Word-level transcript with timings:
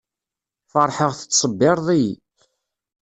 Feṛḥeɣ 0.71 1.11
tettṣebbiṛeḍ-iyi. 1.17 2.13